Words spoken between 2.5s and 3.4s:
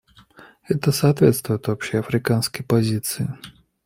позиции.